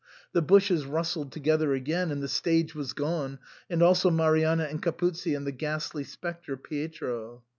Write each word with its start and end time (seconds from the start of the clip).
The 0.33 0.41
bushes 0.41 0.83
rustled 0.87 1.31
together 1.31 1.75
again, 1.75 2.09
and 2.09 2.23
the 2.23 2.27
stage 2.27 2.73
was 2.73 2.93
gone, 2.93 3.37
and 3.69 3.83
also 3.83 4.09
Marianna 4.09 4.63
and 4.63 4.81
Capuzzi 4.81 5.35
and 5.35 5.45
the 5.45 5.51
ghastly 5.51 6.03
spectre 6.03 6.57
Pietro. 6.57 7.43